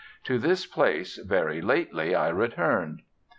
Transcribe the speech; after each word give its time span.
To 0.23 0.39
this 0.39 0.65
place 0.65 1.17
very 1.19 1.61
lately 1.61 2.15
I 2.15 2.29
returned. 2.29 3.03